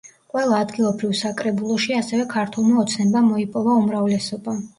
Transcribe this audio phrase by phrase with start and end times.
[0.35, 4.59] ყველა ადგილობრივ საკრებულოში ასევე, „ქართულმა ოცნებამ“ მოიპოვა უმრავლესობა.